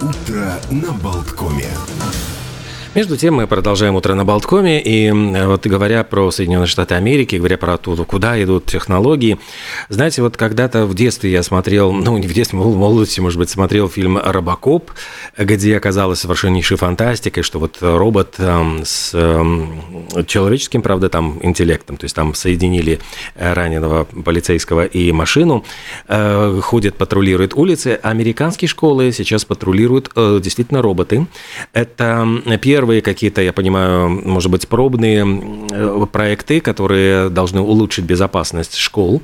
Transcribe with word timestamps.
Утро 0.00 0.60
на 0.70 0.92
Болткоме. 0.92 2.33
Между 2.94 3.16
тем 3.16 3.34
мы 3.34 3.48
продолжаем 3.48 3.96
утро 3.96 4.14
на 4.14 4.24
Болткоме, 4.24 4.80
и 4.80 5.10
вот 5.10 5.66
говоря 5.66 6.04
про 6.04 6.30
Соединенные 6.30 6.68
Штаты 6.68 6.94
Америки, 6.94 7.34
говоря 7.34 7.58
про 7.58 7.76
то, 7.76 7.96
куда 8.04 8.40
идут 8.40 8.66
технологии, 8.66 9.36
знаете, 9.88 10.22
вот 10.22 10.36
когда-то 10.36 10.86
в 10.86 10.94
детстве 10.94 11.32
я 11.32 11.42
смотрел, 11.42 11.92
ну 11.92 12.16
не 12.18 12.28
в 12.28 12.32
детстве, 12.32 12.56
в 12.56 12.76
молодости, 12.76 13.18
может 13.18 13.40
быть, 13.40 13.50
смотрел 13.50 13.88
фильм 13.88 14.16
«Робокоп», 14.16 14.92
где 15.36 15.76
оказалось 15.76 16.20
совершеннейшей 16.20 16.76
фантастикой, 16.76 17.42
что 17.42 17.58
вот 17.58 17.78
робот 17.80 18.36
эм, 18.38 18.82
с 18.84 19.10
эм, 19.12 19.82
человеческим, 20.28 20.80
правда, 20.80 21.08
там 21.08 21.40
интеллектом, 21.42 21.96
то 21.96 22.04
есть 22.04 22.14
там 22.14 22.32
соединили 22.34 23.00
раненого 23.34 24.04
полицейского 24.04 24.84
и 24.84 25.10
машину, 25.10 25.64
э, 26.06 26.60
ходит, 26.62 26.94
патрулирует 26.94 27.54
улицы. 27.54 27.98
Американские 28.04 28.68
школы 28.68 29.10
сейчас 29.10 29.44
патрулируют 29.44 30.12
э, 30.14 30.38
действительно 30.40 30.80
роботы. 30.80 31.26
Это 31.72 32.24
первый 32.62 32.83
первые 32.84 33.00
какие-то, 33.00 33.40
я 33.40 33.54
понимаю, 33.54 34.10
может 34.10 34.50
быть, 34.50 34.68
пробные 34.68 35.24
э, 35.70 36.06
проекты, 36.12 36.60
которые 36.60 37.30
должны 37.30 37.62
улучшить 37.62 38.04
безопасность 38.04 38.76
школ. 38.76 39.22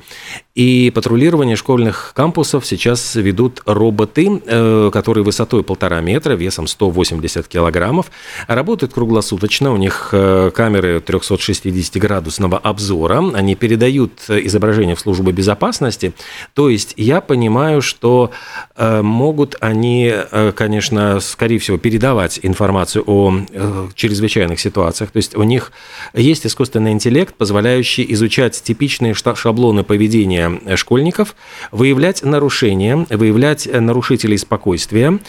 И 0.55 0.91
патрулирование 0.95 1.55
школьных 1.55 2.13
кампусов 2.15 2.65
сейчас 2.65 3.13
ведут 3.13 3.61
роботы, 3.67 4.41
э, 4.43 4.89
которые 4.91 5.23
высотой 5.23 5.63
полтора 5.63 6.01
метра, 6.01 6.33
весом 6.33 6.65
180 6.65 7.47
килограммов. 7.47 8.09
Работают 8.47 8.93
круглосуточно, 8.93 9.71
у 9.71 9.77
них 9.77 10.09
э, 10.11 10.49
камеры 10.55 10.97
360-градусного 10.97 12.57
обзора, 12.57 13.23
они 13.35 13.53
передают 13.53 14.13
изображение 14.27 14.95
в 14.95 14.99
службу 14.99 15.31
безопасности. 15.31 16.13
То 16.55 16.67
есть 16.69 16.95
я 16.97 17.21
понимаю, 17.21 17.83
что 17.83 18.31
могут 18.77 19.55
они, 19.59 20.11
конечно, 20.55 21.19
скорее 21.19 21.59
всего, 21.59 21.77
передавать 21.77 22.39
информацию 22.41 23.03
о 23.05 23.41
чрезвычайных 23.95 24.59
ситуациях. 24.59 25.11
То 25.11 25.17
есть 25.17 25.35
у 25.35 25.43
них 25.43 25.71
есть 26.13 26.45
искусственный 26.45 26.91
интеллект, 26.91 27.33
позволяющий 27.35 28.05
изучать 28.13 28.61
типичные 28.61 29.13
шаблоны 29.13 29.83
поведения 29.83 30.11
поведения 30.11 30.75
школьников, 30.75 31.35
выявлять 31.71 32.23
нарушения, 32.23 33.05
выявлять 33.09 33.67
нарушителей 33.71 34.37
спокойствия. 34.37 35.19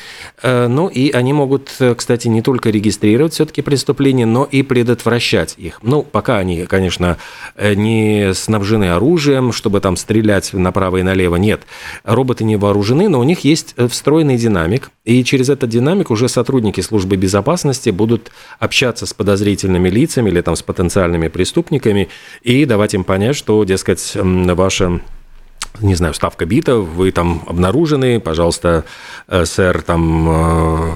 Э, 0.43 0.67
ну 0.69 0.89
и 0.89 1.11
они 1.11 1.33
могут, 1.33 1.71
кстати, 1.97 2.29
не 2.29 2.43
только 2.43 2.71
регистрировать 2.71 3.35
все-таки 3.35 3.63
преступления, 3.63 4.27
но 4.27 4.45
и 4.45 4.63
предотвращать 4.63 5.55
их. 5.59 5.79
Ну, 5.83 6.03
пока 6.03 6.39
они, 6.39 6.65
конечно, 6.67 7.19
не 7.59 8.33
снабжены 8.35 8.91
оружием, 8.91 9.53
чтобы 9.53 9.81
там 9.81 9.97
стрелять 9.97 10.53
направо 10.53 10.99
и 10.99 11.03
налево, 11.03 11.37
нет. 11.37 11.63
Роботы 12.05 12.45
не 12.45 12.57
вооружены, 12.57 13.09
но 13.09 13.21
у 13.21 13.25
них 13.25 13.41
есть 13.41 13.75
встроенный 13.91 14.37
динамик, 14.37 14.91
и 15.05 15.25
через 15.25 15.49
этот 15.49 15.71
динамик 15.71 16.11
уже 16.11 16.29
сотрудники 16.29 16.81
службы 16.81 17.17
безопасности 17.17 17.91
будут 17.91 18.12
общаться 18.59 19.07
с 19.07 19.15
подозрительными 19.15 19.89
лицами 19.89 20.31
или 20.31 20.41
там 20.41 20.57
с 20.57 20.63
потенциальными 20.63 21.29
преступниками 21.29 22.09
и 22.43 22.65
давать 22.65 22.95
им 22.95 23.05
понять, 23.05 23.37
что, 23.37 23.63
дескать, 23.65 24.13
ваша 24.15 25.01
не 25.81 25.95
знаю, 25.95 26.15
ставка 26.15 26.45
бита, 26.45 26.77
вы 26.77 27.13
там 27.13 27.43
обнаружены, 27.47 28.21
пожалуйста, 28.21 28.85
э, 29.29 29.45
сэр, 29.45 29.83
там 29.83 30.29
э, 30.29 30.93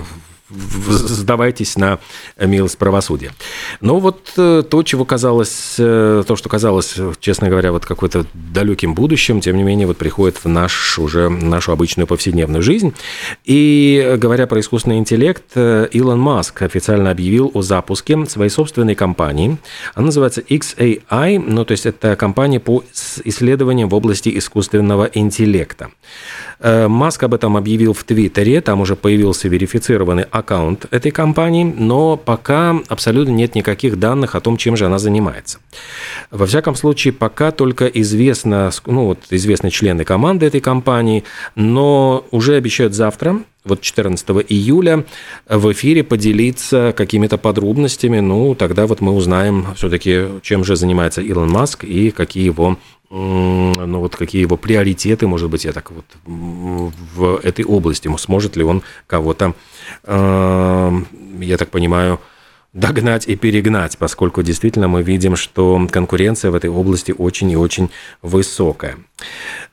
сдавайтесь 0.51 1.77
на 1.77 1.99
милость 2.39 2.79
правосудия. 2.79 3.33
Но 3.81 3.99
вот 3.99 4.33
э, 4.37 4.63
то, 4.69 4.83
чего 4.83 5.05
казалось, 5.05 5.75
э, 5.79 6.23
то, 6.27 6.37
что 6.37 6.49
казалось, 6.49 6.97
честно 7.21 7.49
говоря, 7.49 7.73
вот 7.73 7.85
какой-то 7.85 8.27
далеким 8.35 8.95
будущим, 8.95 9.41
тем 9.41 9.57
не 9.57 9.63
менее, 9.63 9.87
вот 9.87 9.97
приходит 9.97 10.45
в 10.45 10.49
наш 10.49 10.99
уже 10.99 11.29
нашу 11.29 11.73
обычную 11.73 12.07
повседневную 12.07 12.63
жизнь. 12.63 12.95
И 13.45 14.15
говоря 14.19 14.47
про 14.47 14.61
искусственный 14.61 14.99
интеллект, 14.99 15.45
э, 15.55 15.89
Илон 15.93 16.21
Маск 16.21 16.63
официально 16.63 17.11
объявил 17.11 17.51
о 17.55 17.63
запуске 17.63 18.17
своей 18.27 18.51
собственной 18.51 18.95
компании. 18.95 19.59
Она 19.95 20.07
называется 20.07 20.41
XAI, 20.41 21.39
ну 21.39 21.65
то 21.65 21.73
есть 21.73 21.87
это 21.87 22.17
компания 22.17 22.61
по 22.61 22.85
исследованиям 23.25 23.89
в 23.89 23.95
области 23.95 24.37
искусственного 24.39 25.11
интеллекта. 25.13 25.91
Маск 26.67 27.23
об 27.23 27.35
этом 27.35 27.57
объявил 27.57 27.93
в 27.93 28.03
Твиттере, 28.03 28.61
там 28.61 28.81
уже 28.81 28.97
появился 28.97 29.49
верифицированный 29.49 30.25
аккаунт 30.25 30.87
этой 30.91 31.13
компании, 31.13 31.65
но 31.65 32.17
пока 32.17 32.77
абсолютно 32.89 33.31
нет 33.33 33.55
никаких 33.55 33.99
данных 33.99 34.35
о 34.35 34.41
том, 34.41 34.57
чем 34.57 34.77
же 34.77 34.87
она 34.87 34.99
занимается. 34.99 35.59
Во 36.31 36.45
всяком 36.47 36.75
случае, 36.75 37.13
пока 37.13 37.53
только 37.53 37.87
известно, 37.87 38.71
ну 38.87 39.07
вот 39.07 39.21
известны 39.31 39.71
члены 39.71 40.05
команды 40.05 40.47
этой 40.47 40.61
компании, 40.61 41.23
но 41.55 42.27
уже 42.33 42.57
обещают 42.57 42.95
завтра, 42.95 43.43
вот 43.67 43.81
14 43.81 44.29
июля 44.49 45.05
в 45.49 45.73
эфире 45.73 46.05
поделиться 46.05 46.95
какими-то 46.97 47.37
подробностями. 47.37 48.21
Ну, 48.21 48.55
тогда 48.55 48.87
вот 48.87 49.01
мы 49.01 49.13
узнаем 49.13 49.67
все-таки, 49.75 50.27
чем 50.43 50.65
же 50.65 50.77
занимается 50.77 51.21
Илон 51.21 51.51
Маск 51.51 51.85
и 51.85 52.11
какие 52.11 52.45
его 52.45 52.79
ну 53.11 54.01
вот 54.01 54.17
какие 54.17 54.43
его 54.43 54.57
приоритеты, 54.57 55.27
может 55.27 55.49
быть, 55.51 55.65
я 55.65 55.73
так 55.73 55.91
вот 55.91 56.05
в 56.25 57.41
этой 57.43 57.65
области, 57.65 58.09
сможет 58.19 58.57
ли 58.57 58.65
он 58.65 58.83
кого-то, 59.07 59.55
э, 60.05 61.01
я 61.41 61.57
так 61.57 61.71
понимаю, 61.71 62.21
догнать 62.77 63.27
и 63.27 63.37
перегнать, 63.37 63.97
поскольку 63.97 64.43
действительно 64.43 64.87
мы 64.87 65.03
видим, 65.03 65.35
что 65.35 65.89
конкуренция 65.91 66.51
в 66.51 66.55
этой 66.55 66.69
области 66.69 67.13
очень 67.17 67.51
и 67.51 67.57
очень 67.57 67.91
высокая. 68.21 68.97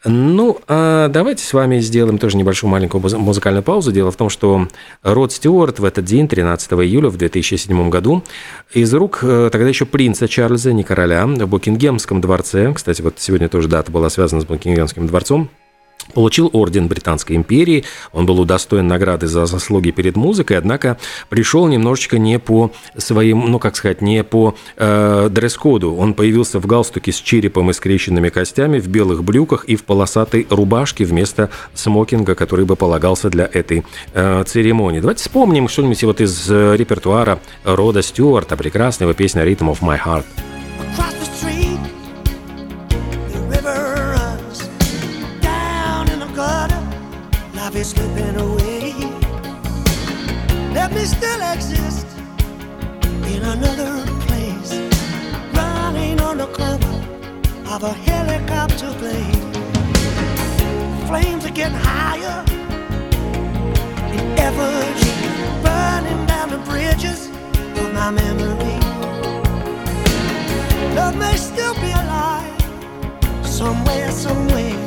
Ну, 0.05 0.59
а 0.69 1.09
давайте 1.09 1.43
с 1.43 1.51
вами 1.51 1.79
сделаем 1.79 2.17
тоже 2.17 2.37
небольшую 2.37 2.71
маленькую 2.71 3.01
музыкальную 3.19 3.61
паузу. 3.61 3.91
Дело 3.91 4.09
в 4.09 4.15
том, 4.15 4.29
что 4.29 4.69
Род 5.03 5.33
Стюарт 5.33 5.79
в 5.79 5.85
этот 5.85 6.05
день, 6.05 6.29
13 6.29 6.71
июля 6.73 7.09
в 7.09 7.17
2007 7.17 7.89
году, 7.89 8.23
из 8.73 8.93
рук 8.93 9.19
э, 9.21 9.49
тогда 9.51 9.67
еще 9.67 9.85
принца 9.85 10.29
Чарльза, 10.29 10.71
не 10.71 10.83
короля, 10.83 11.25
в 11.25 11.47
Букингемском 11.47 12.21
дворце, 12.21 12.73
кстати, 12.73 13.01
вот 13.01 13.15
сегодня 13.19 13.49
тоже 13.49 13.67
дата 13.67 13.91
была 13.91 14.09
связана 14.09 14.41
с 14.41 14.45
Букингемским 14.45 15.07
дворцом, 15.07 15.49
Получил 16.13 16.49
орден 16.53 16.87
Британской 16.87 17.35
империи, 17.35 17.85
он 18.11 18.25
был 18.25 18.39
удостоен 18.39 18.87
награды 18.87 19.27
за 19.27 19.45
заслуги 19.45 19.91
перед 19.91 20.15
музыкой, 20.15 20.57
однако 20.57 20.97
пришел 21.29 21.67
немножечко 21.67 22.17
не 22.19 22.39
по 22.39 22.71
своим, 22.97 23.45
ну 23.49 23.59
как 23.59 23.75
сказать, 23.75 24.01
не 24.01 24.23
по 24.23 24.55
э, 24.77 25.29
дресс-коду. 25.31 25.95
Он 25.95 26.13
появился 26.13 26.59
в 26.59 26.65
галстуке 26.65 27.11
с 27.11 27.17
черепом 27.17 27.69
и 27.69 27.73
скрещенными 27.73 28.29
костями, 28.29 28.79
в 28.79 28.87
белых 28.87 29.23
брюках 29.23 29.65
и 29.65 29.75
в 29.75 29.83
полосатой 29.83 30.45
рубашке 30.49 31.05
вместо 31.05 31.49
смокинга, 31.73 32.35
который 32.35 32.65
бы 32.65 32.75
полагался 32.75 33.29
для 33.29 33.49
этой 33.51 33.83
э, 34.13 34.43
церемонии. 34.45 34.99
Давайте 34.99 35.21
вспомним 35.21 35.67
что-нибудь 35.67 36.03
вот 36.03 36.21
из 36.21 36.49
э, 36.49 36.75
репертуара 36.77 37.39
Рода 37.63 38.01
Стюарта, 38.01 38.57
прекрасная 38.57 39.07
его 39.07 39.15
песня 39.15 39.43
«Rhythm 39.43 39.71
of 39.71 39.79
My 39.81 39.99
Heart». 39.99 40.25
Slipping 47.83 48.37
away. 48.37 48.93
Let 50.73 50.93
me 50.93 51.03
still 51.05 51.41
exist 51.53 52.07
in 53.33 53.43
another 53.43 54.05
place, 54.25 54.71
running 55.53 56.19
under 56.21 56.47
cover 56.47 56.97
of 57.67 57.83
a 57.83 57.93
helicopter 57.93 58.91
blade. 58.99 59.43
Flames 61.07 61.45
are 61.45 61.51
getting 61.51 61.77
higher 61.77 62.45
in 64.13 64.23
effigy, 64.39 65.11
burning 65.61 66.25
down 66.25 66.49
the 66.51 66.61
bridges 66.69 67.27
of 67.81 67.93
my 67.93 68.11
memory. 68.11 68.79
Love 70.95 71.17
may 71.17 71.35
still 71.35 71.75
be 71.75 71.91
alive 71.91 73.45
somewhere, 73.45 74.11
somewhere 74.11 74.82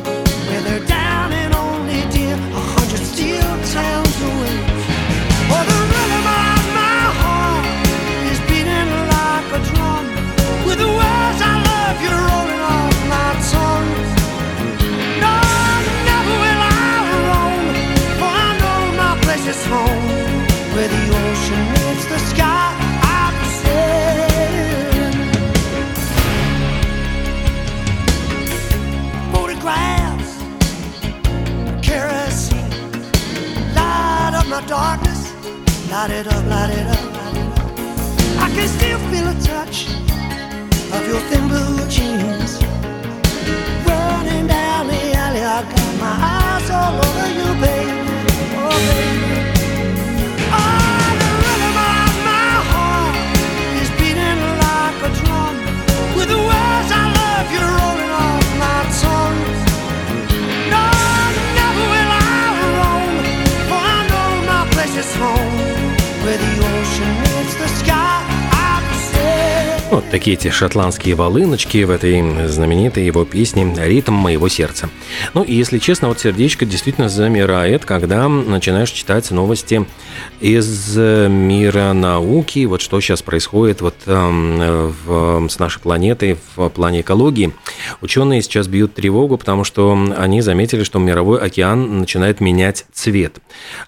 Light 36.06 36.18
it 36.18 36.28
up, 36.28 36.46
light 36.46 36.70
it 36.70 36.86
up, 36.86 36.95
Look, 69.96 70.05
Вот 70.06 70.12
такие 70.12 70.36
эти 70.36 70.50
шотландские 70.50 71.16
волыночки 71.16 71.82
в 71.82 71.90
этой 71.90 72.46
знаменитой 72.46 73.04
его 73.04 73.24
песне 73.24 73.74
«Ритм 73.76 74.12
моего 74.12 74.48
сердца». 74.48 74.88
Ну 75.34 75.42
и, 75.42 75.52
если 75.52 75.78
честно, 75.78 76.06
вот 76.06 76.20
сердечко 76.20 76.64
действительно 76.64 77.08
замирает, 77.08 77.84
когда 77.84 78.28
начинаешь 78.28 78.90
читать 78.90 79.28
новости 79.32 79.84
из 80.38 80.96
мира 80.96 81.92
науки, 81.92 82.66
вот 82.66 82.82
что 82.82 83.00
сейчас 83.00 83.22
происходит 83.22 83.80
вот 83.80 83.96
э, 84.06 84.92
в, 85.06 85.48
с 85.48 85.58
нашей 85.58 85.80
планетой 85.80 86.38
в 86.54 86.68
плане 86.68 87.00
экологии. 87.00 87.52
Ученые 88.00 88.42
сейчас 88.42 88.68
бьют 88.68 88.94
тревогу, 88.94 89.36
потому 89.36 89.64
что 89.64 89.98
они 90.16 90.40
заметили, 90.40 90.84
что 90.84 91.00
мировой 91.00 91.40
океан 91.40 91.98
начинает 91.98 92.40
менять 92.40 92.86
цвет. 92.92 93.38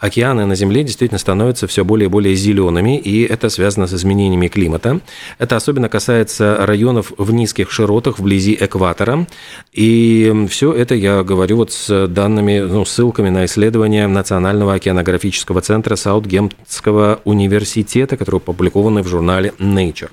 Океаны 0.00 0.46
на 0.46 0.56
Земле 0.56 0.82
действительно 0.82 1.18
становятся 1.18 1.68
все 1.68 1.84
более 1.84 2.06
и 2.06 2.10
более 2.10 2.34
зелеными, 2.34 2.98
и 2.98 3.22
это 3.22 3.50
связано 3.50 3.86
с 3.86 3.94
изменениями 3.94 4.48
климата. 4.48 5.00
Это 5.38 5.54
особенно 5.54 5.68
особенно 5.68 5.88
касается 6.08 6.56
районов 6.64 7.12
в 7.18 7.32
низких 7.32 7.70
широтах 7.70 8.18
вблизи 8.18 8.56
экватора. 8.58 9.26
И 9.74 10.46
все 10.48 10.72
это 10.72 10.94
я 10.94 11.22
говорю 11.22 11.58
вот 11.58 11.70
с 11.70 12.06
данными, 12.08 12.60
ну, 12.60 12.86
ссылками 12.86 13.28
на 13.28 13.44
исследования 13.44 14.06
Национального 14.06 14.72
океанографического 14.72 15.60
центра 15.60 15.96
Саутгемптского 15.96 17.20
университета, 17.24 18.16
которые 18.16 18.38
опубликованы 18.38 19.02
в 19.02 19.06
журнале 19.06 19.52
Nature. 19.58 20.08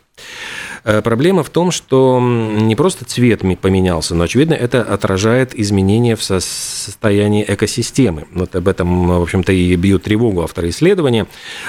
Э, 0.86 1.02
проблема 1.02 1.42
в 1.44 1.50
том, 1.50 1.72
что 1.72 2.20
не 2.22 2.76
просто 2.76 3.06
цвет 3.06 3.42
поменялся, 3.60 4.14
но, 4.14 4.26
очевидно, 4.26 4.54
это 4.54 4.84
отражает 4.84 5.58
изменения 5.60 6.16
в 6.16 6.24
состоянии 6.24 7.44
экосистемы. 7.48 8.26
Вот 8.32 8.56
об 8.56 8.68
этом, 8.68 9.08
в 9.08 9.22
общем-то, 9.22 9.52
и 9.52 9.76
бьют 9.76 10.04
тревогу 10.04 10.44
авторы 10.44 10.70
исследования. 10.70 11.26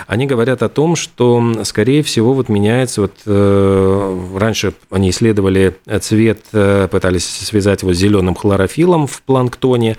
Они 0.06 0.26
говорят 0.26 0.62
о 0.62 0.68
том, 0.68 0.96
что, 0.96 1.42
скорее 1.64 2.02
всего, 2.02 2.34
вот 2.34 2.50
меняется, 2.50 3.00
вот 3.02 3.14
э, 3.24 4.28
раньше 4.36 4.74
они 4.90 5.08
исследовали 5.08 5.74
цвет, 6.02 6.40
э, 6.52 6.86
пытались 6.90 7.24
связать 7.24 7.82
его 7.82 7.94
с 7.94 7.96
зеленым 7.96 8.34
хлорофилом 8.34 9.06
в 9.06 9.22
планктоне, 9.22 9.96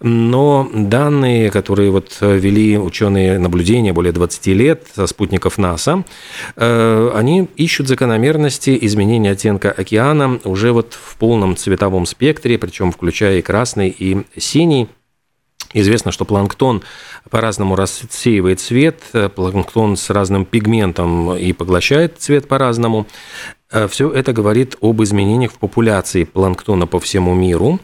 но 0.00 0.70
данные, 0.72 1.50
которые 1.50 1.90
вот 1.90 2.16
вели 2.20 2.78
ученые 2.78 3.40
наблюдения 3.40 3.92
более 3.92 4.12
20 4.12 4.46
лет 4.48 4.86
со 4.94 5.08
спутников 5.08 5.58
НАСА, 5.58 6.04
они 6.56 7.48
ищут 7.56 7.88
закономерность 7.88 8.51
особенности 8.52 8.86
изменения 8.86 9.30
оттенка 9.30 9.70
океана 9.70 10.40
уже 10.44 10.72
вот 10.72 10.94
в 10.94 11.16
полном 11.16 11.56
цветовом 11.56 12.06
спектре, 12.06 12.58
причем 12.58 12.92
включая 12.92 13.38
и 13.38 13.42
красный, 13.42 13.88
и 13.88 14.24
синий. 14.36 14.88
Известно, 15.74 16.12
что 16.12 16.26
планктон 16.26 16.82
по-разному 17.30 17.76
рассеивает 17.76 18.60
цвет, 18.60 19.00
планктон 19.34 19.96
с 19.96 20.10
разным 20.10 20.44
пигментом 20.44 21.34
и 21.34 21.54
поглощает 21.54 22.18
цвет 22.18 22.46
по-разному. 22.46 23.06
Э, 23.72 23.88
Все 23.88 24.10
это 24.10 24.32
говорит 24.32 24.76
об 24.80 25.02
изменениях 25.02 25.52
в 25.52 25.58
популяции 25.58 26.24
планктона 26.24 26.86
по 26.86 27.00
всему 27.00 27.34
миру. 27.34 27.80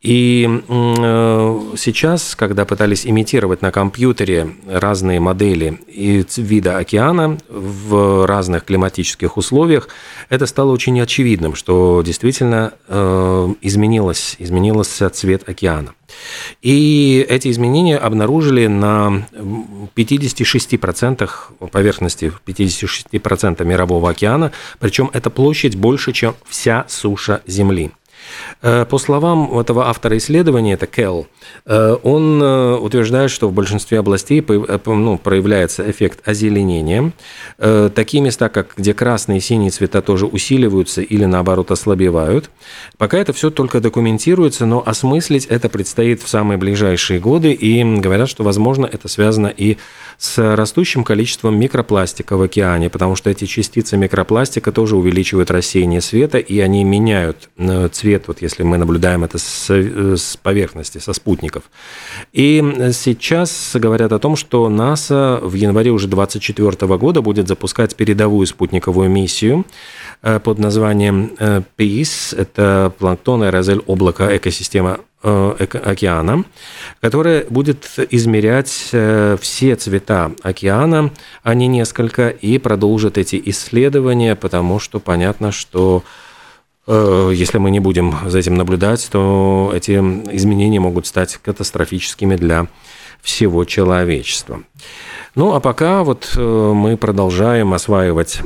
И 0.00 0.48
э, 0.68 1.60
сейчас, 1.76 2.34
когда 2.34 2.64
пытались 2.64 3.06
имитировать 3.06 3.62
на 3.62 3.70
компьютере 3.70 4.48
разные 4.66 5.20
модели 5.20 5.78
вида 5.88 6.78
океана 6.78 7.38
в 7.48 8.26
разных 8.26 8.64
климатических 8.64 9.36
условиях, 9.36 9.88
это 10.28 10.46
стало 10.46 10.72
очень 10.72 11.00
очевидным, 11.00 11.54
что 11.54 12.02
действительно 12.04 12.72
э, 12.88 13.54
изменилось, 13.60 14.36
изменился 14.38 15.10
цвет 15.10 15.48
океана. 15.48 15.94
И 16.62 17.24
эти 17.28 17.50
изменения 17.50 17.96
обнаружили 17.98 18.66
на 18.66 19.26
56% 19.94 21.30
поверхности, 21.70 22.32
56% 22.46 23.64
мирового 23.64 24.10
океана, 24.10 24.52
причем 24.78 25.10
эта 25.12 25.30
площадь 25.30 25.76
больше, 25.76 26.12
чем 26.12 26.34
вся 26.48 26.84
суша 26.88 27.42
Земли. 27.46 27.92
Э, 28.62 28.84
по 28.84 28.98
словам 28.98 29.58
этого 29.58 29.88
автора 29.88 30.16
исследования, 30.18 30.74
это 30.74 30.86
Келл, 30.86 31.26
э, 31.66 31.96
он 32.02 32.40
э, 32.42 32.76
утверждает, 32.76 33.30
что 33.30 33.48
в 33.48 33.52
большинстве 33.52 33.98
областей 33.98 34.44
ну, 34.86 35.18
проявляется 35.18 35.88
эффект 35.90 36.26
озеленения. 36.26 37.12
Такие 37.58 38.22
места, 38.22 38.48
как 38.48 38.74
где 38.76 38.94
красные 38.94 39.38
и 39.38 39.40
синие 39.40 39.70
цвета 39.70 40.02
тоже 40.02 40.26
усиливаются 40.26 41.02
или 41.02 41.24
наоборот 41.24 41.70
ослабевают. 41.70 42.50
Пока 42.98 43.18
это 43.18 43.32
все 43.32 43.50
только 43.50 43.80
документируется, 43.80 44.66
но 44.66 44.82
осмыслить 44.84 45.46
это 45.46 45.68
предстоит 45.68 46.22
в 46.22 46.28
самые 46.28 46.58
ближайшие 46.58 47.20
годы, 47.20 47.52
и 47.52 47.82
говорят, 48.00 48.28
что, 48.28 48.44
возможно, 48.44 48.86
это 48.90 49.08
связано 49.08 49.48
и 49.48 49.78
с 50.18 50.54
растущим 50.54 51.04
количеством 51.04 51.58
микропластика 51.58 52.36
в 52.36 52.42
океане, 52.42 52.90
потому 52.90 53.16
что 53.16 53.30
эти 53.30 53.44
частицы 53.46 53.96
микропластика 53.96 54.72
тоже 54.72 54.96
увеличивают 54.96 55.50
рассеяние 55.50 56.00
света, 56.00 56.38
и 56.38 56.60
они 56.60 56.84
меняют 56.84 57.48
цвет, 57.92 58.21
вот 58.28 58.42
если 58.42 58.62
мы 58.62 58.78
наблюдаем 58.78 59.24
это 59.24 59.38
с, 59.38 59.70
с 59.70 60.36
поверхности, 60.36 60.98
со 60.98 61.12
спутников. 61.12 61.64
И 62.32 62.90
сейчас 62.92 63.72
говорят 63.74 64.12
о 64.12 64.18
том, 64.18 64.36
что 64.36 64.68
НАСА 64.68 65.40
в 65.42 65.54
январе 65.54 65.90
уже 65.90 66.08
2024 66.08 66.96
года 66.98 67.22
будет 67.22 67.48
запускать 67.48 67.96
передовую 67.96 68.46
спутниковую 68.46 69.10
миссию 69.10 69.64
э, 70.22 70.38
под 70.40 70.58
названием 70.58 71.32
э, 71.38 71.62
PEACE, 71.76 72.36
это 72.36 72.92
планктон, 72.98 73.42
аэрозель, 73.42 73.80
облако, 73.86 74.36
экосистема 74.36 75.00
Э, 75.24 75.54
океана, 75.84 76.44
которая 77.00 77.46
будет 77.48 77.88
измерять 78.10 78.88
э, 78.90 79.36
все 79.40 79.76
цвета 79.76 80.32
океана, 80.42 81.12
а 81.44 81.54
не 81.54 81.68
несколько, 81.68 82.28
и 82.28 82.58
продолжит 82.58 83.18
эти 83.18 83.40
исследования, 83.44 84.34
потому 84.34 84.80
что 84.80 84.98
понятно, 84.98 85.52
что 85.52 86.02
э, 86.02 86.21
если 86.86 87.58
мы 87.58 87.70
не 87.70 87.80
будем 87.80 88.14
за 88.26 88.38
этим 88.38 88.54
наблюдать, 88.54 89.08
то 89.10 89.72
эти 89.74 89.92
изменения 89.92 90.80
могут 90.80 91.06
стать 91.06 91.36
катастрофическими 91.36 92.36
для 92.36 92.66
всего 93.20 93.64
человечества. 93.64 94.62
Ну 95.34 95.54
а 95.54 95.60
пока 95.60 96.02
вот 96.02 96.34
мы 96.36 96.96
продолжаем 96.96 97.72
осваивать 97.72 98.40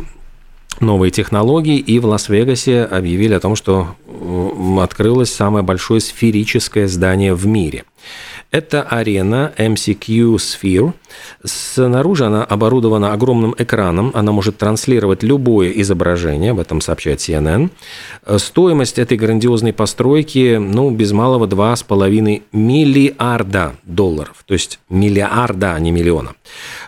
новые 0.81 1.11
технологии, 1.11 1.79
и 1.79 1.99
в 1.99 2.05
Лас-Вегасе 2.05 2.83
объявили 2.83 3.33
о 3.33 3.41
том, 3.41 3.57
что 3.57 3.97
открылось 4.81 5.33
самое 5.33 5.65
большое 5.65 6.01
сферическое 6.01 6.87
здание 6.89 7.35
в 7.35 7.47
мире– 7.47 7.85
это 8.51 8.83
арена 8.83 9.53
MCQ 9.59 10.37
Sphere. 10.37 10.93
Снаружи 11.45 12.27
она 12.27 12.45
оборудована 12.45 13.13
огромным 13.13 13.55
экраном, 13.59 14.11
она 14.15 14.33
может 14.33 14.59
транслировать 14.59 15.23
любое 15.23 15.71
изображение, 15.71 16.53
об 16.53 16.61
этом 16.61 16.81
сообщает 16.81 17.21
CNN. 17.21 17.71
Стоимость 18.39 18.99
этой 18.99 19.17
грандиозной 19.17 19.73
постройки, 19.73 20.57
ну, 20.57 20.91
без 20.91 21.13
малого 21.13 21.47
2,5 21.47 22.43
миллиарда 22.53 23.75
долларов, 23.85 24.45
то 24.47 24.55
есть 24.55 24.81
миллиарда, 24.89 25.75
а 25.75 25.81
не 25.81 25.91
миллиона. 25.93 26.33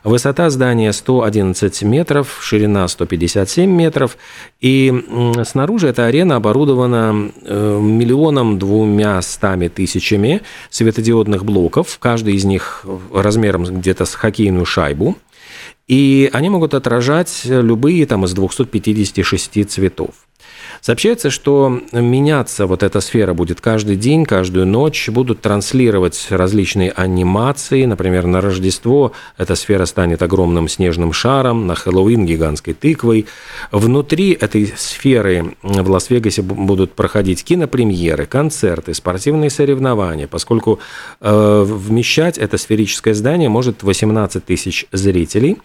Высота 0.04 0.50
здания 0.50 0.92
111 0.92 1.82
метров, 1.82 2.38
ширина 2.40 2.88
157 2.88 3.70
метров, 3.70 4.16
и 4.60 5.04
снаружи 5.44 5.88
эта 5.88 6.06
арена 6.06 6.36
оборудована 6.36 7.30
э, 7.42 7.78
миллионом 7.80 8.58
двумя 8.58 9.20
стами 9.22 9.68
тысячами 9.68 10.42
светодиодных 10.70 11.44
блоков, 11.44 11.98
каждый 11.98 12.34
из 12.34 12.44
них 12.44 12.84
размером 13.12 13.64
где-то 13.64 14.04
с 14.08 14.14
хоккейную 14.14 14.64
шайбу. 14.64 15.16
И 15.86 16.28
они 16.32 16.50
могут 16.50 16.74
отражать 16.74 17.42
любые 17.44 18.04
там 18.06 18.24
из 18.24 18.32
256 18.34 19.70
цветов. 19.70 20.27
Сообщается, 20.80 21.30
что 21.30 21.80
меняться 21.92 22.66
вот 22.66 22.82
эта 22.82 23.00
сфера 23.00 23.34
будет 23.34 23.60
каждый 23.60 23.96
день, 23.96 24.24
каждую 24.24 24.66
ночь, 24.66 25.08
будут 25.08 25.40
транслировать 25.40 26.26
различные 26.30 26.90
анимации, 26.90 27.84
например, 27.84 28.26
на 28.26 28.40
Рождество 28.40 29.12
эта 29.36 29.54
сфера 29.54 29.86
станет 29.86 30.22
огромным 30.22 30.68
снежным 30.68 31.12
шаром, 31.12 31.66
на 31.66 31.74
Хэллоуин 31.74 32.26
гигантской 32.26 32.74
тыквой. 32.74 33.26
Внутри 33.72 34.32
этой 34.32 34.72
сферы 34.76 35.56
в 35.62 35.90
Лас-Вегасе 35.90 36.42
будут 36.42 36.92
проходить 36.92 37.44
кинопремьеры, 37.44 38.26
концерты, 38.26 38.94
спортивные 38.94 39.50
соревнования, 39.50 40.26
поскольку 40.26 40.80
э, 41.20 41.64
вмещать 41.66 42.38
это 42.38 42.58
сферическое 42.58 43.14
здание 43.14 43.48
может 43.48 43.82
18 43.82 44.44
тысяч 44.44 44.86
зрителей. 44.92 45.58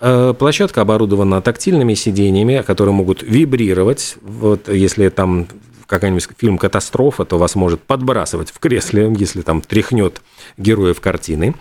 Э, 0.00 0.34
площадка 0.38 0.82
оборудована 0.82 1.40
тактильными 1.40 1.94
сиденьями, 1.94 2.62
которые 2.66 2.94
могут 2.94 3.22
вибрировать 3.22 4.16
вот 4.28 4.68
если 4.68 5.08
там 5.08 5.48
какой-нибудь 5.88 6.28
фильм 6.36 6.58
«Катастрофа», 6.58 7.24
то 7.24 7.38
вас 7.38 7.54
может 7.54 7.80
подбрасывать 7.80 8.50
в 8.50 8.58
кресле, 8.58 9.12
если 9.16 9.40
там 9.40 9.62
тряхнет 9.62 10.20
героев 10.58 11.00
картины. 11.00 11.54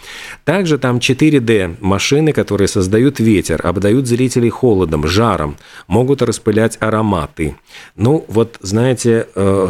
Также 0.43 0.77
там 0.77 0.97
4D 0.97 1.77
машины, 1.79 2.33
которые 2.33 2.67
создают 2.67 3.19
ветер, 3.19 3.65
обдают 3.65 4.05
зрителей 4.05 4.49
холодом, 4.49 5.07
жаром, 5.07 5.55
могут 5.87 6.21
распылять 6.21 6.77
ароматы. 6.81 7.55
Ну, 7.95 8.25
вот, 8.27 8.57
знаете, 8.59 9.27
э, 9.33 9.69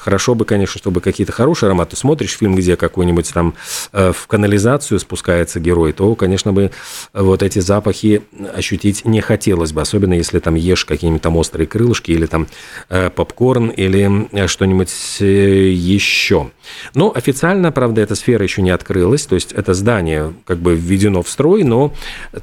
хорошо 0.00 0.34
бы, 0.34 0.44
конечно, 0.44 0.78
чтобы 0.78 1.00
какие-то 1.00 1.32
хорошие 1.32 1.68
ароматы. 1.68 1.96
Смотришь 1.96 2.36
фильм, 2.36 2.54
где 2.54 2.76
какой-нибудь 2.76 3.32
там 3.32 3.54
э, 3.92 4.12
в 4.12 4.26
канализацию 4.26 4.98
спускается 4.98 5.60
герой, 5.60 5.92
то, 5.92 6.14
конечно 6.14 6.52
бы, 6.52 6.70
вот 7.12 7.42
эти 7.42 7.58
запахи 7.58 8.22
ощутить 8.54 9.04
не 9.04 9.20
хотелось 9.20 9.72
бы, 9.72 9.80
особенно 9.80 10.14
если 10.14 10.38
там 10.38 10.54
ешь 10.54 10.84
какие-нибудь 10.84 11.22
там 11.22 11.36
острые 11.36 11.66
крылышки 11.66 12.12
или 12.12 12.26
там 12.26 12.46
э, 12.88 13.10
попкорн 13.10 13.68
или 13.68 14.28
что-нибудь 14.46 15.20
еще. 15.20 16.50
Но 16.94 17.12
официально, 17.14 17.72
правда, 17.72 18.00
эта 18.00 18.14
сфера 18.14 18.42
еще 18.42 18.62
не 18.62 18.70
открылась, 18.70 19.26
то 19.26 19.34
есть 19.34 19.52
это 19.52 19.74
здание 19.74 20.32
как 20.46 20.58
бы 20.58 20.74
введено 20.74 21.22
в 21.22 21.28
строй, 21.28 21.62
но 21.62 21.92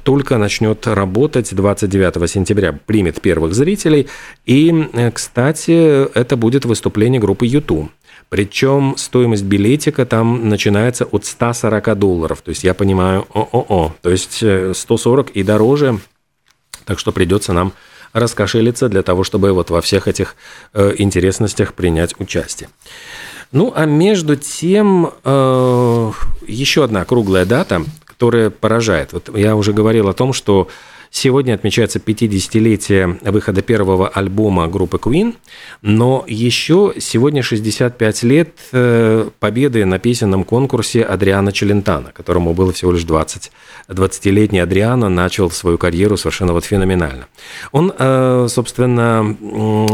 только 0.04 0.38
начнет 0.38 0.86
работать 0.86 1.54
29 1.54 2.30
сентября, 2.30 2.78
примет 2.86 3.20
первых 3.20 3.54
зрителей. 3.54 4.08
И, 4.46 5.10
кстати, 5.12 6.08
это 6.16 6.36
будет 6.36 6.64
выступление 6.64 7.20
группы 7.20 7.47
YouTube. 7.48 7.90
Причем 8.28 8.94
стоимость 8.96 9.44
билетика 9.44 10.04
там 10.04 10.48
начинается 10.48 11.04
от 11.04 11.24
140 11.24 11.98
долларов. 11.98 12.42
То 12.42 12.50
есть 12.50 12.62
я 12.62 12.74
понимаю, 12.74 13.26
о-о-о, 13.32 13.94
то 14.02 14.10
есть 14.10 14.44
140 14.76 15.30
и 15.30 15.42
дороже. 15.42 15.98
Так 16.84 16.98
что 16.98 17.12
придется 17.12 17.52
нам 17.52 17.72
раскошелиться 18.12 18.88
для 18.88 19.02
того, 19.02 19.24
чтобы 19.24 19.52
вот 19.52 19.70
во 19.70 19.80
всех 19.80 20.08
этих 20.08 20.36
э, 20.72 20.94
интересностях 20.98 21.74
принять 21.74 22.14
участие. 22.18 22.68
Ну, 23.52 23.72
а 23.74 23.86
между 23.86 24.36
тем, 24.36 25.12
э, 25.24 26.12
еще 26.46 26.84
одна 26.84 27.04
круглая 27.04 27.46
дата, 27.46 27.82
которая 28.04 28.50
поражает. 28.50 29.12
Вот 29.12 29.36
я 29.36 29.56
уже 29.56 29.72
говорил 29.72 30.08
о 30.08 30.12
том, 30.12 30.32
что 30.32 30.68
Сегодня 31.10 31.54
отмечается 31.54 31.98
50-летие 31.98 33.18
выхода 33.30 33.62
первого 33.62 34.08
альбома 34.08 34.68
группы 34.68 34.98
Queen, 34.98 35.34
но 35.82 36.24
еще 36.26 36.94
сегодня 36.98 37.42
65 37.42 38.22
лет 38.24 38.50
э, 38.72 39.28
победы 39.38 39.84
на 39.84 39.98
песенном 39.98 40.44
конкурсе 40.44 41.02
Адриана 41.02 41.52
Челентана, 41.52 42.12
которому 42.12 42.52
было 42.52 42.72
всего 42.72 42.92
лишь 42.92 43.04
20. 43.04 43.50
20-летний 43.88 44.60
Адриано 44.60 45.08
начал 45.08 45.50
свою 45.50 45.78
карьеру 45.78 46.16
совершенно 46.16 46.52
вот 46.52 46.64
феноменально. 46.64 47.26
Он, 47.72 47.92
э, 47.98 48.46
собственно, 48.50 49.22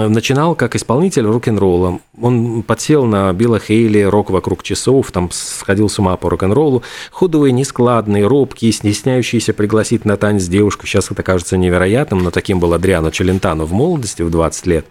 начинал 0.08 0.56
как 0.56 0.74
исполнитель 0.74 1.26
рок-н-ролла. 1.26 2.00
Он 2.20 2.62
подсел 2.62 3.04
на 3.04 3.32
Билла 3.32 3.60
Хейли, 3.60 4.02
рок 4.02 4.30
вокруг 4.30 4.62
часов, 4.62 5.12
там 5.12 5.30
сходил 5.32 5.88
с 5.88 5.98
ума 5.98 6.16
по 6.16 6.28
рок-н-роллу. 6.28 6.82
Худой, 7.12 7.52
нескладный, 7.52 8.26
робкий, 8.26 8.72
стесняющийся 8.72 9.52
пригласить 9.52 10.04
на 10.04 10.16
танец 10.16 10.46
девушку. 10.46 10.86
Сейчас 10.86 11.03
это 11.10 11.22
кажется 11.22 11.56
невероятным, 11.56 12.20
но 12.20 12.30
таким 12.30 12.60
был 12.60 12.72
Адриано 12.72 13.10
Челентано 13.10 13.64
в 13.64 13.72
молодости, 13.72 14.22
в 14.22 14.30
20 14.30 14.66
лет. 14.66 14.86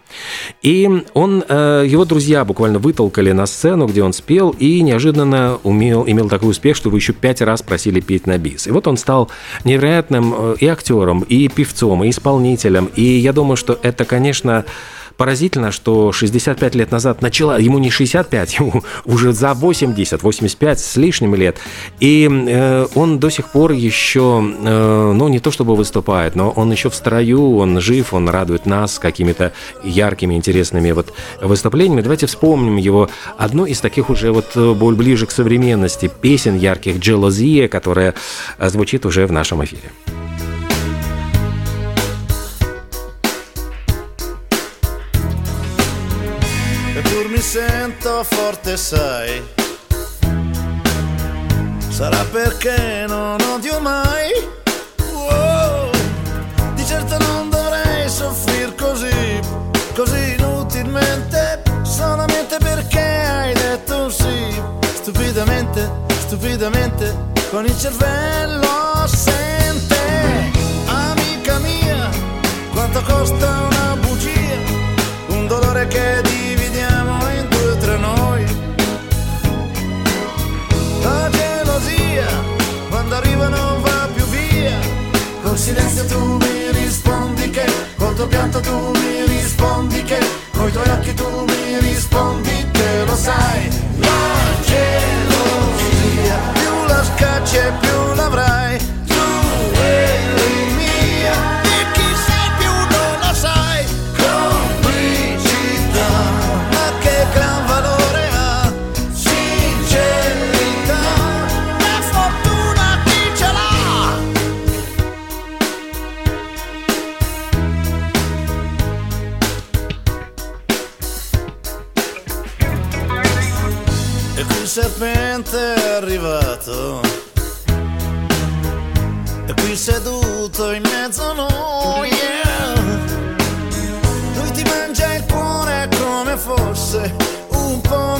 И 0.62 0.88
он, 1.14 1.44
э, 1.48 1.84
его 1.86 2.04
друзья 2.04 2.44
буквально 2.44 2.78
вытолкали 2.78 3.32
на 3.32 3.46
сцену, 3.46 3.86
где 3.86 4.02
он 4.02 4.12
спел, 4.12 4.50
и 4.50 4.80
неожиданно 4.82 5.58
умел, 5.62 6.04
имел 6.06 6.28
такой 6.28 6.50
успех, 6.50 6.76
что 6.76 6.90
вы 6.90 6.98
еще 6.98 7.12
пять 7.12 7.40
раз 7.40 7.62
просили 7.62 8.00
петь 8.00 8.26
на 8.26 8.38
бис. 8.38 8.66
И 8.66 8.70
вот 8.70 8.86
он 8.86 8.96
стал 8.96 9.30
невероятным 9.64 10.34
э, 10.36 10.56
и 10.60 10.66
актером, 10.66 11.22
и 11.22 11.48
певцом, 11.48 12.04
и 12.04 12.10
исполнителем. 12.10 12.90
И 12.94 13.02
я 13.02 13.32
думаю, 13.32 13.56
что 13.56 13.78
это, 13.82 14.04
конечно, 14.04 14.64
поразительно, 15.16 15.70
что 15.70 16.12
65 16.12 16.74
лет 16.74 16.90
назад 16.90 17.22
начала, 17.22 17.58
ему 17.58 17.78
не 17.78 17.90
65, 17.90 18.54
ему 18.58 18.82
уже 19.04 19.32
за 19.32 19.54
80, 19.54 20.22
85 20.22 20.80
с 20.80 20.96
лишним 20.96 21.34
лет, 21.34 21.58
и 22.00 22.28
э, 22.30 22.86
он 22.94 23.18
до 23.18 23.30
сих 23.30 23.50
пор 23.50 23.72
еще, 23.72 24.42
э, 24.42 25.12
ну, 25.14 25.28
не 25.28 25.40
то 25.40 25.50
чтобы 25.50 25.76
выступает, 25.76 26.34
но 26.34 26.50
он 26.50 26.72
еще 26.72 26.90
в 26.90 26.94
строю, 26.94 27.56
он 27.56 27.80
жив, 27.80 28.14
он 28.14 28.28
радует 28.28 28.66
нас 28.66 28.98
какими-то 28.98 29.52
яркими, 29.82 30.34
интересными 30.34 30.92
вот 30.92 31.12
выступлениями. 31.40 32.02
Давайте 32.02 32.26
вспомним 32.26 32.76
его 32.76 33.08
одну 33.38 33.66
из 33.66 33.80
таких 33.80 34.10
уже 34.10 34.32
вот 34.32 34.52
э, 34.56 34.74
более 34.74 34.98
ближе 34.98 35.26
к 35.26 35.30
современности 35.30 36.10
песен 36.20 36.56
ярких 36.56 36.98
«Джелозия», 36.98 37.68
которая 37.68 38.14
э, 38.58 38.68
звучит 38.68 39.06
уже 39.06 39.26
в 39.26 39.32
нашем 39.32 39.64
эфире. 39.64 39.90
Sento 47.54 48.24
forte, 48.24 48.76
sai. 48.76 49.40
Sarà 51.88 52.24
perché 52.32 53.04
non 53.06 53.40
odio 53.42 53.78
mai. 53.78 54.32
Wow. 55.12 55.90
Di 56.74 56.84
certo 56.84 57.16
non 57.18 57.48
dovrei 57.48 58.08
soffrire 58.08 58.74
così, 58.74 59.40
così 59.94 60.34
inutilmente. 60.36 61.62
Solamente 61.82 62.56
perché 62.58 62.98
hai 62.98 63.54
detto 63.54 64.10
sì. 64.10 64.60
Stupidamente, 64.94 65.88
stupidamente, 66.26 67.16
con 67.50 67.66
il 67.66 67.78
cervello 67.78 68.68
assente. 68.94 70.50
Amica 70.86 71.58
mia, 71.58 72.10
quanto 72.72 73.00
costa 73.02 73.68
una 73.70 73.96
bugia? 74.00 74.58
Un 75.28 75.46
dolore 75.46 75.86
che 75.86 76.23
silenzio 85.64 86.04
tu 86.04 86.18
mi 86.18 86.72
rispondi 86.72 87.48
che, 87.48 87.64
col 87.96 88.14
tuo 88.14 88.26
pianto 88.26 88.60
tu 88.60 88.90
mi 89.00 89.24
rispondi 89.24 90.02
che, 90.02 90.18
coi 90.52 90.70
tuoi 90.70 90.88
occhi 90.90 91.14
tu 91.14 91.33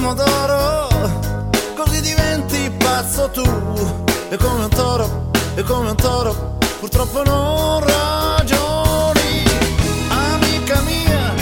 pomodoro 0.04 0.88
Così 1.75 2.00
diventi 2.02 2.70
pazzo 2.76 3.30
tu 3.30 3.42
E 4.28 4.37
come 4.37 4.64
un 4.64 4.70
toro, 4.70 5.30
e 5.54 5.62
come 5.62 5.90
un 5.90 5.96
toro 5.96 6.58
Purtroppo 6.78 7.23
non 7.23 7.80
ragioni 7.80 9.44
Amica 10.08 10.80
mia, 10.82 11.32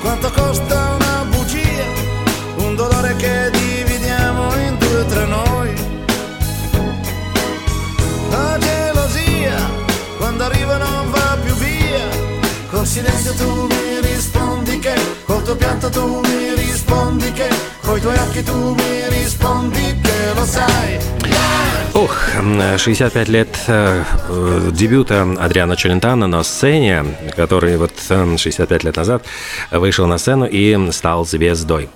quanto 0.00 0.30
costa 0.30 0.96
una 0.98 1.26
bugia 1.28 1.84
Un 2.56 2.74
dolore 2.74 3.14
che 3.16 3.50
dividiamo 3.50 4.54
in 4.54 4.78
due 4.78 5.06
tra 5.06 5.24
noi. 5.24 5.74
La 8.30 8.58
gelosia, 8.58 9.56
quando 10.18 10.44
arriva 10.44 10.76
non 10.76 11.10
va 11.10 11.36
più 11.42 11.54
via. 11.54 12.06
Col 12.70 12.86
silenzio 12.86 13.34
tu 13.34 13.66
mi 13.66 14.00
rispondi 14.00 14.78
che, 14.78 14.94
col 15.24 15.42
tuo 15.42 15.56
pianto 15.56 15.88
tu 15.90 16.20
mi 16.20 16.54
rispondi 16.54 17.32
che, 17.32 17.48
coi 17.88 18.00
tuoi 18.00 18.18
occhi 18.18 18.42
tu 18.42 18.74
mi 18.74 19.08
rispondi 19.08 19.98
che 20.02 20.34
lo 20.34 20.44
sai. 20.44 21.17
Ох, 21.94 22.16
65 22.76 23.28
лет 23.28 23.48
э, 23.66 24.04
дебюта 24.72 25.26
Адриана 25.36 25.74
Челентана 25.74 26.28
на 26.28 26.44
сцене, 26.44 27.04
который 27.34 27.76
вот 27.76 27.90
65 28.08 28.84
лет 28.84 28.96
назад 28.96 29.24
вышел 29.72 30.06
на 30.06 30.18
сцену 30.18 30.46
и 30.46 30.78
стал 30.92 31.26
звездой. 31.26 31.88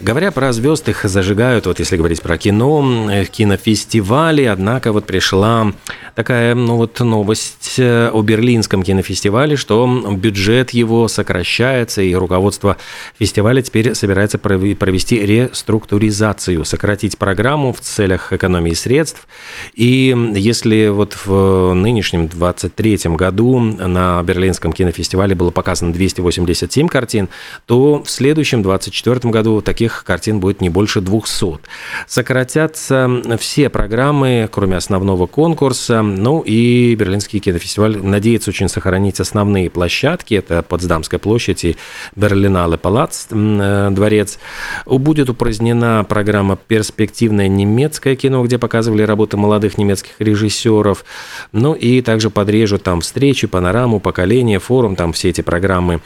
Говоря 0.00 0.32
про 0.32 0.52
звезд, 0.52 0.88
их 0.88 1.04
зажигают, 1.04 1.66
вот 1.66 1.78
если 1.78 1.96
говорить 1.96 2.20
про 2.20 2.36
кино, 2.36 3.08
кинофестивали, 3.30 4.42
однако 4.42 4.92
вот 4.92 5.06
пришла 5.06 5.72
такая 6.16 6.56
ну 6.56 6.76
вот 6.76 6.98
новость 6.98 7.78
э, 7.78 8.10
о 8.12 8.22
Берлинском 8.22 8.82
кинофестивале, 8.82 9.54
что 9.54 9.86
бюджет 10.16 10.70
его 10.70 11.06
сокращается, 11.06 12.02
и 12.02 12.12
руководство 12.14 12.76
фестиваля 13.18 13.62
теперь 13.62 13.94
собирается 13.94 14.38
провести 14.38 15.24
реструктуризацию, 15.24 16.64
сократить 16.64 17.18
программу 17.18 17.72
в 17.72 17.80
целях 17.80 18.32
экономии 18.32 18.73
экономии 18.74 18.84
средств. 18.84 19.26
И 19.74 20.14
если 20.34 20.88
вот 20.88 21.16
в 21.24 21.72
нынешнем 21.74 22.28
23 22.28 22.98
году 23.16 23.58
на 23.60 24.22
Берлинском 24.22 24.72
кинофестивале 24.72 25.34
было 25.34 25.50
показано 25.50 25.92
287 25.92 26.88
картин, 26.88 27.28
то 27.66 28.02
в 28.02 28.10
следующем 28.10 28.62
24 28.62 29.30
году 29.30 29.60
таких 29.62 30.04
картин 30.04 30.40
будет 30.40 30.60
не 30.60 30.68
больше 30.68 31.00
200. 31.00 31.60
Сократятся 32.06 33.08
все 33.38 33.68
программы, 33.68 34.48
кроме 34.52 34.76
основного 34.76 35.26
конкурса. 35.26 36.02
Ну 36.02 36.40
и 36.40 36.94
Берлинский 36.94 37.40
кинофестиваль 37.40 37.96
надеется 37.96 38.50
очень 38.50 38.68
сохранить 38.68 39.20
основные 39.20 39.70
площадки. 39.70 40.34
Это 40.34 40.62
Потсдамская 40.62 41.18
площадь 41.18 41.64
и 41.64 41.76
Берлинале 42.16 42.76
Палац, 42.76 43.26
э, 43.30 43.88
дворец. 43.90 44.38
Будет 44.86 45.30
упразднена 45.30 46.04
программа 46.08 46.56
«Перспективное 46.56 47.48
немецкое 47.48 48.16
кино», 48.16 48.42
где 48.44 48.58
показывали 48.64 49.02
работы 49.02 49.36
молодых 49.36 49.76
немецких 49.76 50.14
режиссеров. 50.20 51.04
Ну 51.52 51.74
и 51.74 52.00
также 52.00 52.30
подрежут 52.30 52.82
там 52.82 53.02
встречи, 53.02 53.46
панораму, 53.46 54.00
поколение, 54.00 54.58
форум, 54.58 54.96
там 54.96 55.12
все 55.12 55.28
эти 55.28 55.42
программы. 55.42 56.00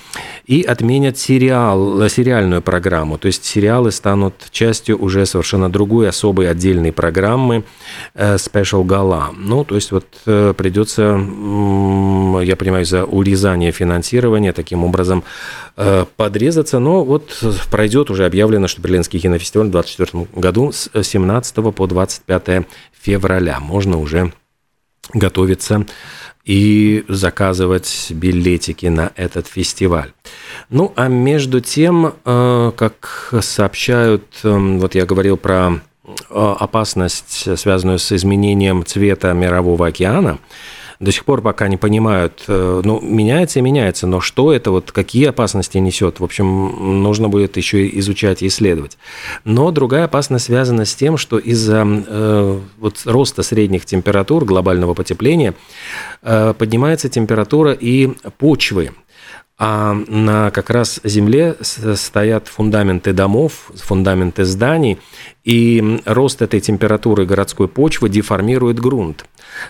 И 0.45 0.63
отменят 0.63 1.17
сериал, 1.17 2.09
сериальную 2.09 2.61
программу. 2.61 3.17
То 3.17 3.27
есть 3.27 3.45
сериалы 3.45 3.93
станут 3.93 4.35
частью 4.51 5.01
уже 5.01 5.25
совершенно 5.25 5.71
другой, 5.71 6.09
особой, 6.09 6.51
отдельной 6.51 6.91
программы 6.91 7.63
э, 8.15 8.35
Special 8.35 8.85
Gala. 8.85 9.27
Ну, 9.37 9.63
то 9.63 9.77
есть 9.77 9.93
вот 9.93 10.07
э, 10.27 10.53
придется, 10.57 11.03
я 12.43 12.57
понимаю, 12.57 12.85
за 12.85 13.05
урезание 13.05 13.71
финансирования 13.71 14.53
таким 14.53 14.83
образом 14.83 15.23
э, 15.77 16.07
подрезаться. 16.17 16.81
Но 16.81 17.05
вот 17.05 17.41
пройдет 17.71 18.11
уже 18.11 18.27
объявлено, 18.27 18.67
что 18.67 18.83
Берлинский 18.83 19.21
кинофестиваль 19.21 19.69
в 19.69 19.71
2024 19.71 20.27
году 20.35 20.73
с 20.73 20.91
17 21.01 21.55
по 21.73 21.87
25 21.87 22.48
февраля. 22.93 23.61
Можно 23.61 23.99
уже 23.99 24.33
готовиться 25.13 25.87
и 26.45 27.05
заказывать 27.09 28.07
билетики 28.11 28.87
на 28.87 29.13
этот 29.17 29.47
фестиваль. 29.47 30.13
Ну, 30.71 30.93
а 30.97 31.09
между 31.09 31.61
тем, 31.61 32.15
э, 32.25 32.73
как 32.75 33.35
сообщают, 33.41 34.25
эм, 34.45 34.79
вот 34.81 34.95
я 34.95 35.05
говорил 35.05 35.37
про 35.37 35.81
э, 36.05 36.11
опасность, 36.31 37.59
связанную 37.59 37.99
с 37.99 38.13
изменением 38.13 38.85
цвета 38.85 39.33
Мирового 39.35 39.89
океана, 39.89 40.39
до 41.01 41.13
сих 41.13 41.25
пор 41.25 41.43
пока 41.43 41.69
не 41.69 41.77
понимают, 41.77 42.45
э, 42.49 42.83
ну, 42.85 43.01
меняется 43.01 43.61
и 43.61 43.63
меняется, 43.63 44.07
но 44.07 44.21
что 44.21 44.53
это, 44.53 44.71
вот 44.71 44.91
какие 44.91 45.27
опасности 45.27 45.79
несет, 45.79 46.19
в 46.19 46.25
общем, 46.25 47.03
нужно 47.03 47.29
будет 47.29 47.57
еще 47.57 47.89
изучать 47.99 48.43
и 48.43 48.49
исследовать. 48.49 48.99
Но 49.45 49.71
другая 49.71 50.05
опасность 50.05 50.47
связана 50.47 50.85
с 50.85 50.95
тем, 50.95 51.17
что 51.17 51.39
из-за 51.39 51.85
э, 51.87 52.61
вот 52.79 53.03
роста 53.05 53.43
средних 53.43 53.85
температур, 53.85 54.45
глобального 54.45 54.95
потепления, 54.95 55.55
э, 56.23 56.55
поднимается 56.59 57.09
температура 57.09 57.73
и 57.73 58.09
почвы 58.39 58.91
а 59.61 59.93
на 60.07 60.53
как 60.53 60.71
раз 60.71 61.01
земле 61.03 61.57
стоят 61.61 62.47
фундаменты 62.47 63.13
домов, 63.13 63.73
фундаменты 63.75 64.45
зданий, 64.45 64.99
и 65.45 66.01
рост 66.05 66.43
этой 66.43 66.61
температуры 66.61 67.25
городской 67.25 67.69
почвы 67.69 68.09
деформирует 68.09 68.79
грунт. 68.79 69.25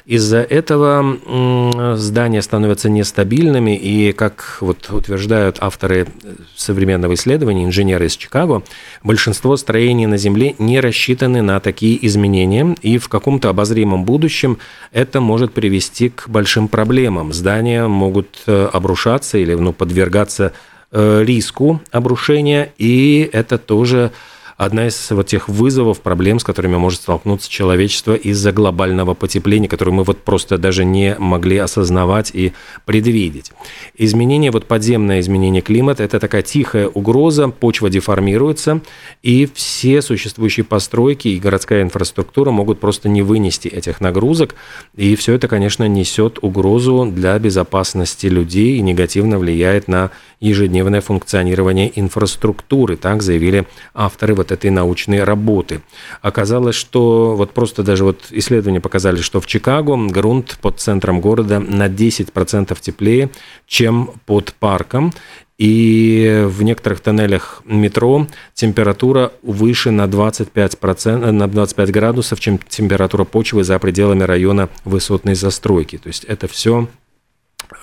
Из-за 0.07 0.39
этого 0.39 1.97
здания 1.97 2.43
становятся 2.43 2.91
нестабильными, 2.91 3.77
и, 3.77 4.13
как 4.13 4.59
вот 4.61 4.91
утверждают 4.91 5.59
авторы 5.61 6.09
современного 6.57 7.15
исследования, 7.15 7.65
инженеры 7.65 8.07
из 8.07 8.17
Чикаго, 8.17 8.63
большинство 9.03 9.57
строений 9.57 10.07
на 10.07 10.17
Земле 10.17 10.55
не 10.59 10.81
рассчитаны 10.81 11.43
на 11.43 11.61
такие 11.61 12.05
изменения, 12.07 12.77
и 12.83 12.99
в 12.99 13.09
каком-то 13.09 13.49
обозримом 13.49 14.05
будущем 14.05 14.59
это 14.93 15.21
может 15.21 15.53
привести 15.53 16.09
к 16.09 16.29
большим 16.29 16.69
проблемам. 16.69 17.33
Здания 17.33 17.87
могут 17.87 18.43
э, 18.47 18.69
обрушаться 18.73 19.39
или 19.39 19.55
ну, 19.55 19.73
подвергаться 19.73 20.53
э, 20.91 21.23
риску 21.25 21.81
обрушения, 21.91 22.73
и 22.79 23.29
это 23.33 23.59
тоже 23.59 24.11
одна 24.59 24.89
из 24.89 25.11
вот 25.13 25.29
тех 25.29 25.49
вызовов, 25.49 26.01
проблем, 26.01 26.41
с 26.41 26.45
которыми 26.45 26.77
может 26.77 27.01
столкнуться 27.03 27.49
человечество 27.49 28.15
из-за 28.15 28.51
глобального 28.53 29.15
потепления, 29.15 29.69
которое 29.69 29.93
мы 29.93 30.03
вот 30.03 30.19
просто 30.19 30.59
даже 30.59 30.85
не 30.85 31.15
могли 31.19 31.59
осознавать 31.59 32.33
и 32.35 32.53
предвидеть. 32.85 33.53
Изменение, 33.97 34.51
вот 34.51 34.67
подземное 34.67 35.21
изменение 35.21 35.63
климата, 35.63 36.03
это 36.03 36.19
такая 36.19 36.43
тихая 36.43 36.89
угроза, 36.89 37.49
почва 37.49 37.89
деформируется, 37.89 38.81
и 39.23 39.49
все 39.55 40.03
существующие 40.03 40.65
постройки 40.65 41.29
и 41.29 41.39
городская 41.39 41.83
инфраструктура 41.83 42.51
могут 42.51 42.81
просто 42.81 43.09
не 43.09 43.23
вынести 43.23 43.69
этих 43.69 44.01
нагрузок, 44.01 44.57
и 44.97 45.15
все 45.15 45.35
это, 45.35 45.47
конечно, 45.47 45.87
несет 45.87 46.41
угрозу 46.43 47.07
для 47.07 47.39
безопасности 47.39 48.27
людей 48.27 48.79
и 48.79 48.83
негативно 48.83 49.39
влияет 49.39 49.87
на 49.87 50.11
ежедневное 50.41 51.01
функционирование 51.01 51.93
инфраструктуры, 51.99 52.97
так 52.97 53.23
заявили 53.23 53.67
авторы 53.95 54.35
вот 54.35 54.48
этой 54.53 54.71
научной 54.71 55.25
работы. 55.25 55.83
Оказалось, 56.23 56.75
что 56.75 57.35
вот 57.37 57.53
просто 57.53 57.83
даже 57.83 58.05
вот 58.05 58.27
исследования 58.31 58.81
показали, 58.81 59.21
что 59.21 59.41
в 59.41 59.47
Чикаго 59.47 59.97
грунт 60.09 60.59
под 60.61 60.81
центром 60.81 61.21
города 61.21 61.59
на 61.59 61.89
10% 61.89 62.77
теплее, 62.81 63.31
чем 63.67 64.11
под 64.27 64.55
парком, 64.55 65.13
и 65.59 66.45
в 66.47 66.63
некоторых 66.63 67.01
тоннелях 67.01 67.63
метро 67.65 68.29
температура 68.55 69.33
выше 69.43 69.91
на 69.91 70.07
25%, 70.07 71.31
на 71.33 71.49
25 71.49 71.91
градусов, 71.91 72.39
чем 72.39 72.59
температура 72.59 73.25
почвы 73.25 73.65
за 73.65 73.79
пределами 73.81 74.23
района 74.23 74.69
высотной 74.85 75.35
застройки. 75.35 75.99
То 75.99 76.07
есть 76.07 76.25
это 76.25 76.47
все 76.47 76.87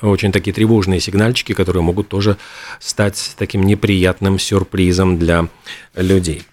очень 0.01 0.31
такие 0.31 0.53
тревожные 0.53 0.99
сигнальчики, 0.99 1.53
которые 1.53 1.83
могут 1.83 2.07
тоже 2.07 2.37
стать 2.79 3.35
таким 3.37 3.63
неприятным 3.63 4.39
сюрпризом 4.39 5.17
для 5.17 5.47
людей. 5.95 6.43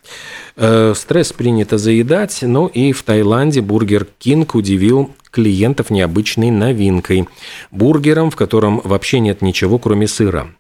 Э, 0.57 0.93
стресс 0.95 1.33
принято 1.33 1.79
заедать, 1.79 2.43
но 2.43 2.67
и 2.67 2.93
в 2.93 3.03
Таиланде 3.03 3.61
Burger 3.61 4.07
King 4.19 4.55
удивил 4.55 5.11
клиентов 5.31 5.91
необычной 5.91 6.51
новинкой. 6.51 7.27
Бургером, 7.71 8.31
в 8.31 8.37
котором 8.37 8.81
вообще 8.85 9.19
нет 9.19 9.43
ничего, 9.43 9.79
кроме 9.79 10.07
сыра. 10.07 10.51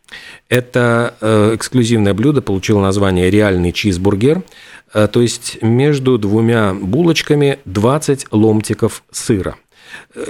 Это 0.48 1.14
э, 1.20 1.54
эксклюзивное 1.54 2.14
блюдо 2.14 2.40
получило 2.42 2.80
название 2.80 3.30
«Реальный 3.30 3.72
чизбургер», 3.72 4.42
э, 4.94 5.08
то 5.08 5.20
есть 5.20 5.58
между 5.62 6.18
двумя 6.18 6.72
булочками 6.74 7.58
20 7.66 8.28
ломтиков 8.32 9.04
сыра. 9.10 9.56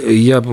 Я 0.07 0.43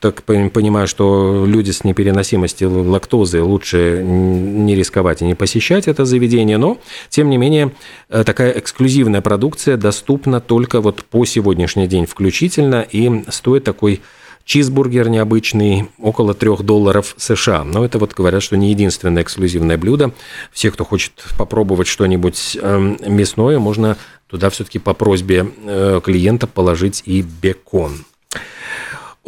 так 0.00 0.22
понимаю, 0.22 0.88
что 0.88 1.44
люди 1.46 1.70
с 1.70 1.84
непереносимостью 1.84 2.88
лактозы 2.88 3.42
лучше 3.42 4.02
не 4.02 4.74
рисковать 4.74 5.22
и 5.22 5.26
не 5.26 5.34
посещать 5.34 5.88
это 5.88 6.04
заведение, 6.04 6.58
но, 6.58 6.78
тем 7.08 7.30
не 7.30 7.36
менее, 7.36 7.72
э, 8.08 8.24
такая 8.24 8.52
эксклюзивная 8.58 9.20
продукция 9.20 9.76
доступна 9.76 10.40
только 10.40 10.80
вот 10.80 11.04
по 11.04 11.24
сегодняшний 11.24 11.86
день 11.86 12.06
включительно, 12.06 12.86
и 12.90 13.24
стоит 13.28 13.64
такой 13.64 14.00
чизбургер 14.48 15.10
необычный 15.10 15.90
около 15.98 16.32
3 16.32 16.62
долларов 16.62 17.14
США. 17.18 17.64
Но 17.64 17.84
это 17.84 17.98
вот 17.98 18.14
говорят, 18.14 18.42
что 18.42 18.56
не 18.56 18.70
единственное 18.70 19.22
эксклюзивное 19.22 19.76
блюдо. 19.76 20.12
Все, 20.52 20.70
кто 20.70 20.86
хочет 20.86 21.12
попробовать 21.36 21.86
что-нибудь 21.86 22.56
эм, 22.60 22.96
мясное, 23.06 23.58
можно 23.58 23.98
туда 24.26 24.48
все-таки 24.48 24.78
по 24.78 24.94
просьбе 24.94 25.46
э, 25.66 26.00
клиента 26.02 26.46
положить 26.46 27.02
и 27.04 27.20
бекон. 27.20 28.06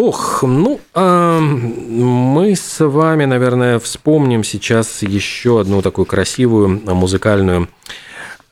Ох, 0.02 0.42
ну, 0.42 0.80
а 0.94 1.40
мы 1.40 2.56
с 2.56 2.82
вами, 2.82 3.26
наверное, 3.26 3.78
вспомним 3.78 4.44
сейчас 4.44 5.02
еще 5.02 5.60
одну 5.60 5.82
такую 5.82 6.06
красивую 6.06 6.80
музыкальную, 6.86 7.68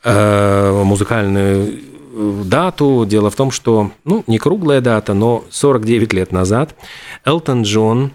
э, 0.03 0.83
музыкальную 0.85 1.79
дату. 2.45 3.03
Дело 3.09 3.31
в 3.31 3.35
том, 3.35 3.49
что, 3.49 3.89
ну, 4.05 4.23
не 4.27 4.37
круглая 4.37 4.79
дата, 4.79 5.15
но 5.15 5.43
49 5.49 6.13
лет 6.13 6.31
назад 6.31 6.75
Элтон 7.25 7.63
Джон 7.63 8.11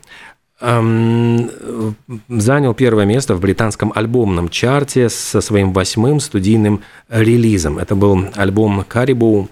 занял 0.61 2.75
первое 2.75 3.05
место 3.05 3.35
в 3.35 3.41
британском 3.41 3.93
альбомном 3.97 4.49
чарте 4.49 5.09
со 5.09 5.41
своим 5.41 5.73
восьмым 5.73 6.21
студийным 6.21 6.83
релизом. 7.09 7.79
Это 7.79 7.97
был 7.97 8.27
альбом 8.37 8.85
«Caribou 8.89 9.49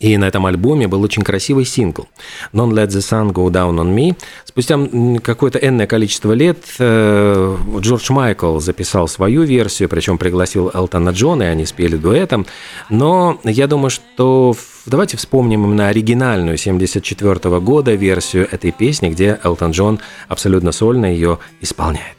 и 0.00 0.16
на 0.16 0.24
этом 0.24 0.46
альбоме 0.46 0.88
был 0.88 1.02
очень 1.02 1.22
красивый 1.22 1.66
сингл 1.66 2.08
«Don't 2.52 2.72
Let 2.72 2.88
the 2.88 3.00
Sun 3.00 3.32
Go 3.32 3.48
Down 3.50 3.76
on 3.76 3.94
Me». 3.94 4.16
Спустя 4.44 4.78
какое-то 5.20 5.58
энное 5.58 5.86
количество 5.86 6.32
лет 6.32 6.64
э, 6.78 7.56
Джордж 7.78 8.10
Майкл 8.10 8.58
записал 8.58 9.06
свою 9.08 9.42
версию, 9.42 9.90
причем 9.90 10.16
пригласил 10.16 10.70
Элтона 10.72 11.10
Джона, 11.10 11.44
и 11.44 11.46
они 11.46 11.66
спели 11.66 11.96
дуэтом. 11.96 12.46
Но 12.88 13.38
я 13.44 13.66
думаю, 13.66 13.90
что 13.90 14.56
давайте 14.86 15.18
вспомним 15.18 15.66
именно 15.66 15.88
оригинальную 15.88 16.56
74 16.56 17.60
года 17.60 17.92
версию 17.92 18.48
этой 18.50 18.72
песни, 18.72 19.10
где 19.10 19.38
Элтон 19.44 19.72
Джон 19.72 20.00
абсолютно 20.28 20.72
сольно 20.72 21.06
ее 21.06 21.38
исполняет. 21.60 22.16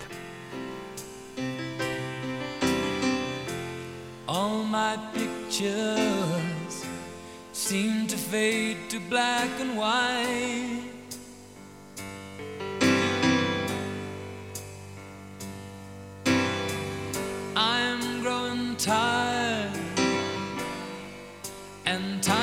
Fade 8.32 8.78
to 8.88 8.98
black 9.10 9.50
and 9.60 9.78
white. 9.78 10.84
I'm 17.58 18.22
growing 18.22 18.78
tired, 18.78 19.78
and 21.86 22.24
time 22.24 22.41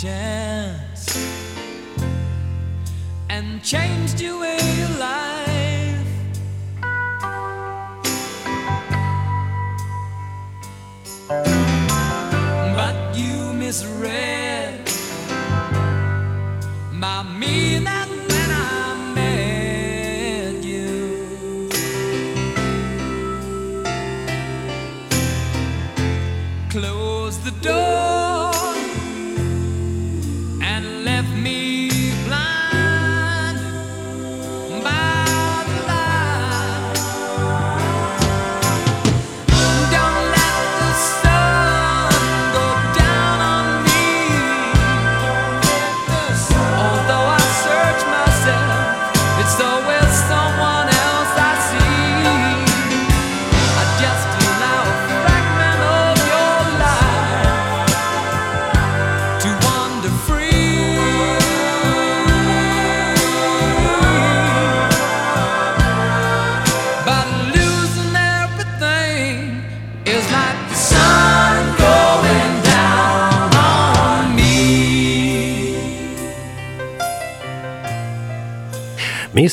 chance 0.00 1.14
and 3.28 3.62
changed 3.62 4.18
your 4.18 4.40
way 4.40 4.56
of 4.56 4.98
life. 4.98 5.39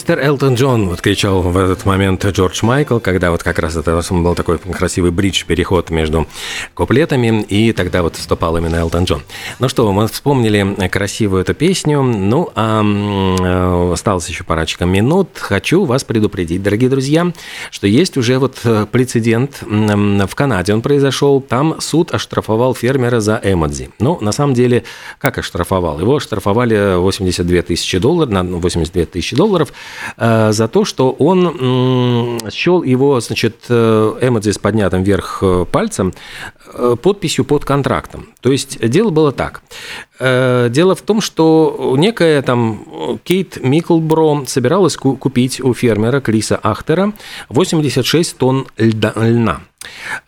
Мистер 0.08 0.26
Элтон 0.26 0.56
Джон, 0.56 0.88
вот 0.88 1.02
кричал 1.02 1.42
в 1.42 1.58
этот 1.58 1.86
момент 1.86 2.26
Джордж 2.26 2.60
Майкл, 2.64 3.00
когда 3.00 3.30
вот 3.30 3.44
как 3.44 3.60
раз 3.60 3.76
это 3.76 4.02
был 4.10 4.36
такой 4.36 4.58
красивый 4.58 5.12
бридж-переход 5.12 5.90
между 5.90 6.28
куплетами, 6.74 7.42
и 7.42 7.74
тогда 7.74 8.04
вот 8.04 8.16
вступал 8.16 8.56
именно 8.56 8.78
Элтон 8.78 9.04
Джон. 9.04 9.24
Ну 9.60 9.68
что, 9.68 9.92
мы 9.92 10.08
вспомнили 10.08 10.88
красивую 10.88 11.42
эту 11.42 11.54
песню, 11.54 12.04
ну 12.04 12.50
а 12.56 12.84
э, 12.86 13.92
осталось 13.92 14.30
еще 14.30 14.46
парочка 14.46 14.86
минут. 14.86 15.28
Хочу 15.36 15.84
вас 15.84 16.06
предупредить, 16.06 16.64
дорогие 16.64 16.90
друзья, 16.90 17.34
что 17.70 17.86
есть 17.86 18.16
уже 18.16 18.40
вот 18.40 18.60
э, 18.64 18.86
прецедент 18.90 19.62
в 19.62 20.36
Канаде, 20.36 20.74
он 20.74 20.82
произошел, 20.82 21.42
там 21.42 21.82
суд 21.82 22.14
оштрафовал 22.14 22.74
фермера 22.74 23.20
за 23.20 23.42
эмодзи. 23.44 23.90
Ну, 24.00 24.18
на 24.22 24.32
самом 24.32 24.54
деле, 24.54 24.86
как 25.20 25.38
оштрафовал? 25.38 26.00
Его 26.00 26.16
оштрафовали 26.16 26.96
82 26.96 27.62
тысячи 27.64 27.98
долларов, 27.98 28.32
на 28.32 28.44
82 28.46 29.06
тысячи 29.08 29.36
долларов 29.36 29.74
за 30.18 30.68
то, 30.72 30.86
что 30.86 31.12
он 31.12 32.40
счел 32.52 32.84
его, 32.84 33.20
значит, 33.20 33.56
э, 33.70 34.14
эмодзи 34.22 34.52
с 34.52 34.58
поднятым 34.58 35.04
вверх 35.04 35.40
э, 35.42 35.66
пальцем 35.72 36.14
э, 36.74 36.96
подписью 37.02 37.46
под 37.46 37.66
контрактом. 37.66 38.28
То 38.42 38.52
есть 38.52 38.80
дело 38.88 39.10
было 39.10 39.32
так. 39.32 39.62
Э, 40.20 40.70
Дело 40.70 40.96
в 40.96 41.02
том, 41.02 41.22
что 41.22 41.96
некая 41.98 42.42
там 42.42 43.20
Кейт 43.24 43.58
Миклбро 43.64 44.44
собиралась 44.46 44.98
ку- 44.98 45.16
купить 45.16 45.62
у 45.62 45.74
фермера 45.74 46.20
Криса 46.22 46.60
Ахтера 46.62 47.14
86 47.50 48.38
тонн 48.38 48.68
льда- 48.78 49.14
льна. 49.16 49.62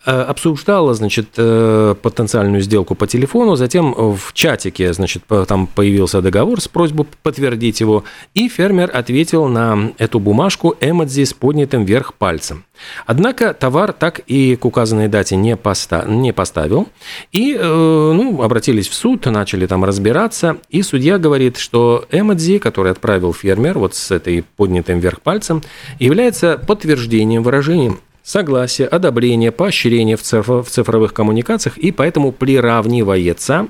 Э, 0.06 0.22
Обсуждала, 0.22 0.94
значит, 0.94 1.30
э, 1.36 1.94
потенциальную 2.00 2.62
сделку 2.62 2.94
по 2.94 3.06
телефону, 3.06 3.56
затем 3.56 3.94
в 3.94 4.32
чатике, 4.32 4.92
значит, 4.92 5.24
там 5.48 5.66
появился 5.66 6.22
договор 6.22 6.60
с 6.60 6.68
просьбой 6.68 7.06
подтвердить 7.22 7.80
его, 7.80 8.04
и 8.34 8.48
фермер 8.48 8.90
ответил 8.92 9.46
на 9.46 9.92
эту 9.98 10.20
бумажку 10.20 10.76
эмодзи 10.80 11.24
с 11.24 11.34
поднятым 11.34 11.84
вверх 11.84 12.14
пальцем. 12.14 12.64
Однако 13.06 13.54
товар 13.54 13.92
так 13.92 14.20
и 14.20 14.56
к 14.56 14.64
указанной 14.64 15.08
дате 15.08 15.36
не, 15.36 15.56
поста- 15.56 16.08
не 16.08 16.32
поставил, 16.32 16.88
и 17.32 17.56
э, 17.58 17.62
ну, 17.62 18.42
обратились 18.42 18.88
в 18.88 18.94
суд, 18.94 19.26
начали 19.26 19.66
там 19.66 19.84
разбираться, 19.84 20.58
и 20.68 20.82
судья 20.82 21.18
говорит, 21.18 21.56
что 21.58 22.06
эмодзи, 22.10 22.58
который 22.58 22.92
отправил 22.92 23.32
фермер 23.32 23.78
вот 23.78 23.94
с 23.94 24.10
этой 24.10 24.42
поднятым 24.56 25.00
вверх 25.00 25.20
пальцем, 25.20 25.62
является 25.98 26.58
подтверждением, 26.58 27.42
выражением 27.42 28.00
согласия, 28.22 28.86
одобрения, 28.86 29.52
поощрения 29.52 30.16
в, 30.16 30.22
цифр- 30.22 30.62
в 30.62 30.68
цифровых 30.68 31.12
коммуникациях 31.12 31.78
и 31.78 31.92
поэтому 31.92 32.32
приравнивается 32.32 33.68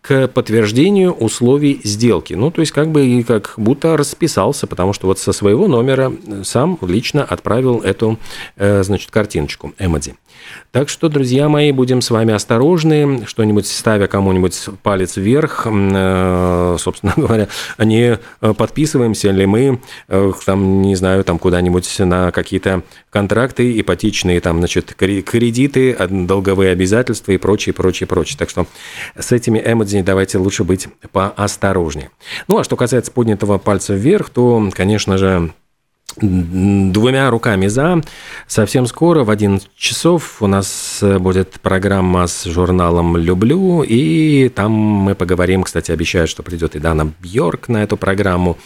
к 0.00 0.28
подтверждению 0.28 1.12
условий 1.12 1.80
сделки. 1.84 2.34
Ну, 2.34 2.50
то 2.50 2.60
есть 2.60 2.72
как 2.72 2.90
бы 2.90 3.06
и 3.06 3.22
как 3.22 3.54
будто 3.56 3.96
расписался, 3.96 4.66
потому 4.66 4.92
что 4.92 5.06
вот 5.06 5.18
со 5.18 5.32
своего 5.32 5.68
номера 5.68 6.12
сам 6.42 6.78
лично 6.82 7.24
отправил 7.24 7.80
эту, 7.80 8.18
э, 8.56 8.82
значит, 8.82 9.10
картиночку, 9.10 9.72
эмодзи. 9.78 10.14
Так 10.72 10.88
что, 10.88 11.08
друзья 11.08 11.48
мои, 11.48 11.72
будем 11.72 12.00
с 12.00 12.10
вами 12.10 12.32
осторожны, 12.32 13.26
что-нибудь 13.26 13.66
ставя 13.66 14.06
кому-нибудь 14.06 14.66
палец 14.82 15.16
вверх, 15.16 15.66
э, 15.66 16.76
собственно 16.78 17.12
говоря, 17.16 17.48
не 17.78 18.18
э, 18.40 18.54
подписываемся 18.54 19.30
ли 19.30 19.46
мы, 19.46 19.80
э, 20.08 20.32
там, 20.46 20.82
не 20.82 20.94
знаю, 20.94 21.24
там 21.24 21.38
куда-нибудь 21.38 21.98
на 21.98 22.30
какие-то 22.30 22.82
контракты 23.10 23.80
ипотечные, 23.80 24.40
там, 24.40 24.58
значит, 24.58 24.94
кре- 24.96 25.22
кредиты, 25.22 25.96
долговые 26.08 26.70
обязательства 26.70 27.32
и 27.32 27.38
прочее, 27.38 27.72
прочее, 27.72 28.06
прочее. 28.06 28.38
Так 28.38 28.48
что 28.48 28.66
с 29.18 29.32
этими 29.32 29.60
эмодзи 29.64 30.02
давайте 30.02 30.38
лучше 30.38 30.62
быть 30.62 30.88
поосторожнее. 31.12 32.10
Ну, 32.46 32.58
а 32.58 32.64
что 32.64 32.76
касается 32.76 33.10
поднятого 33.10 33.58
пальца 33.58 33.94
вверх, 33.94 34.30
то, 34.30 34.68
конечно 34.72 35.18
же, 35.18 35.52
двумя 36.16 37.30
руками 37.30 37.66
за. 37.66 38.02
Совсем 38.46 38.86
скоро, 38.86 39.24
в 39.24 39.30
11 39.30 39.68
часов, 39.76 40.42
у 40.42 40.46
нас 40.46 41.02
будет 41.18 41.60
программа 41.60 42.26
с 42.26 42.44
журналом 42.44 43.16
«Люблю», 43.16 43.82
и 43.82 44.48
там 44.48 44.72
мы 44.72 45.14
поговорим, 45.14 45.62
кстати, 45.62 45.92
обещают, 45.92 46.30
что 46.30 46.42
придет 46.42 46.76
и 46.76 46.78
Дана 46.78 47.12
Бьорк 47.20 47.68
на 47.68 47.82
эту 47.82 47.96
программу, 47.96 48.58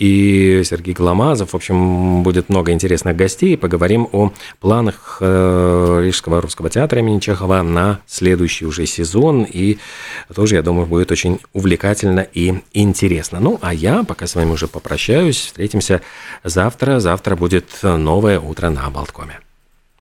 и 0.00 0.62
Сергей 0.64 0.94
Гломазов. 0.94 1.52
В 1.52 1.54
общем, 1.54 2.22
будет 2.22 2.48
много 2.48 2.72
интересных 2.72 3.14
гостей. 3.14 3.56
Поговорим 3.58 4.08
о 4.12 4.32
планах 4.58 5.18
э, 5.20 6.00
Рижского 6.02 6.40
русского 6.40 6.70
театра 6.70 7.00
имени 7.00 7.20
Чехова 7.20 7.62
на 7.62 8.00
следующий 8.06 8.64
уже 8.64 8.86
сезон, 8.86 9.44
и 9.44 9.78
тоже, 10.34 10.54
я 10.56 10.62
думаю, 10.62 10.86
будет 10.86 11.12
очень 11.12 11.38
увлекательно 11.52 12.20
и 12.20 12.62
интересно. 12.72 13.40
Ну, 13.40 13.58
а 13.60 13.74
я 13.74 14.02
пока 14.02 14.26
с 14.26 14.34
вами 14.34 14.50
уже 14.52 14.68
попрощаюсь. 14.68 15.36
Встретимся 15.36 16.00
завтра. 16.80 16.98
Завтра 17.00 17.36
будет 17.36 17.82
новое 17.82 18.40
утро 18.40 18.70
на 18.70 18.88
Болткоме. 18.88 19.40